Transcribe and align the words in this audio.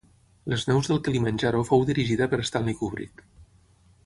Les 0.53 0.63
neus 0.69 0.89
del 0.91 1.01
Kilimanjaro 1.07 1.61
fou 1.69 1.85
dirigida 1.91 2.31
per 2.33 2.43
Stanley 2.51 2.79
Kubrick. 2.81 3.25